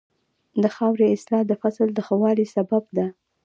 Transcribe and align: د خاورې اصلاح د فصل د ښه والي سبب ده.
د 0.61 0.63
خاورې 0.75 1.05
اصلاح 1.17 1.41
د 1.47 1.53
فصل 1.61 1.87
د 1.93 1.99
ښه 2.07 2.15
والي 2.21 2.45
سبب 2.55 2.83
ده. 2.97 3.05